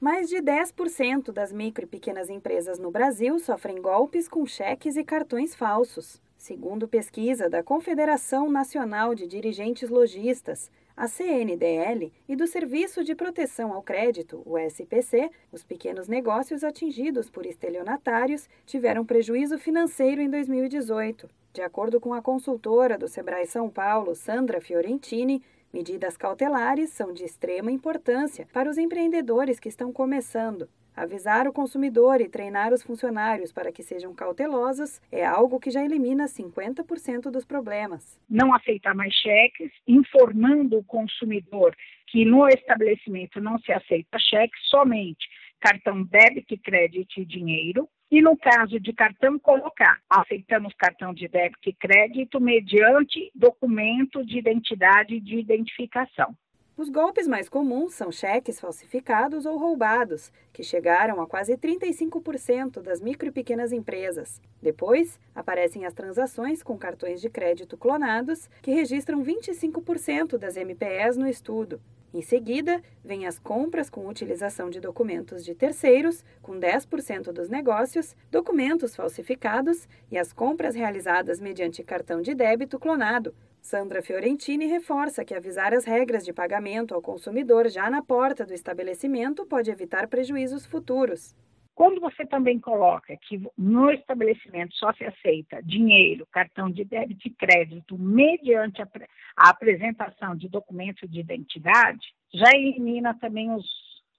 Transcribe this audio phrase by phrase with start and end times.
[0.00, 5.02] Mais de 10% das micro e pequenas empresas no Brasil sofrem golpes com cheques e
[5.02, 6.22] cartões falsos.
[6.36, 13.72] Segundo pesquisa da Confederação Nacional de Dirigentes Logistas, a CNDL, e do Serviço de Proteção
[13.72, 21.28] ao Crédito, o SPC, os pequenos negócios atingidos por estelionatários tiveram prejuízo financeiro em 2018.
[21.52, 25.42] De acordo com a consultora do Sebrae São Paulo, Sandra Fiorentini,
[25.72, 30.66] Medidas cautelares são de extrema importância para os empreendedores que estão começando.
[30.96, 35.84] Avisar o consumidor e treinar os funcionários para que sejam cautelosos é algo que já
[35.84, 38.18] elimina 50% dos problemas.
[38.28, 45.28] Não aceitar mais cheques, informando o consumidor que no estabelecimento não se aceita cheque, somente
[45.60, 47.88] cartão débito, crédito e dinheiro.
[48.10, 50.00] E no caso de cartão, colocar.
[50.08, 56.34] Aceitamos cartão de débito e crédito mediante documento de identidade e de identificação.
[56.74, 63.00] Os golpes mais comuns são cheques falsificados ou roubados, que chegaram a quase 35% das
[63.00, 64.40] micro e pequenas empresas.
[64.62, 71.26] Depois, aparecem as transações com cartões de crédito clonados, que registram 25% das MPEs no
[71.26, 71.80] estudo.
[72.12, 78.16] Em seguida, vêm as compras com utilização de documentos de terceiros, com 10% dos negócios,
[78.30, 83.34] documentos falsificados e as compras realizadas mediante cartão de débito clonado.
[83.60, 88.54] Sandra Fiorentini reforça que avisar as regras de pagamento ao consumidor já na porta do
[88.54, 91.36] estabelecimento pode evitar prejuízos futuros.
[91.78, 97.30] Quando você também coloca que no estabelecimento só se aceita dinheiro, cartão de débito e
[97.30, 98.88] crédito mediante a,
[99.36, 103.64] a apresentação de documento de identidade, já elimina também os,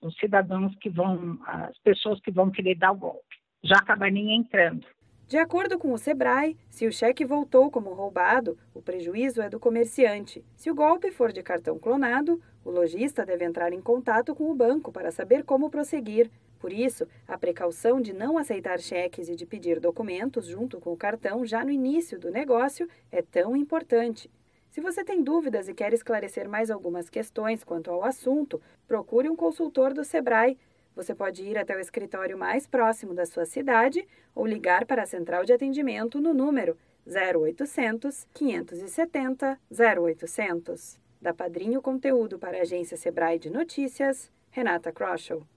[0.02, 3.36] os cidadãos que vão, as pessoas que vão querer dar o golpe.
[3.62, 4.88] Já acabaria entrando.
[5.30, 9.59] De acordo com o Sebrae, se o cheque voltou como roubado, o prejuízo é do
[9.59, 10.44] comerciante.
[10.55, 14.55] Se o golpe for de cartão clonado, o lojista deve entrar em contato com o
[14.55, 16.31] banco para saber como prosseguir.
[16.57, 20.97] Por isso, a precaução de não aceitar cheques e de pedir documentos junto com o
[20.97, 24.31] cartão já no início do negócio é tão importante.
[24.72, 29.35] Se você tem dúvidas e quer esclarecer mais algumas questões quanto ao assunto, procure um
[29.35, 30.57] consultor do Sebrae.
[31.00, 34.06] Você pode ir até o escritório mais próximo da sua cidade
[34.36, 36.78] ou ligar para a central de atendimento no número
[37.08, 41.00] 0800 570 0800.
[41.22, 45.48] Da Padrinho Conteúdo para a agência Sebrae de Notícias, Renata Kroschel.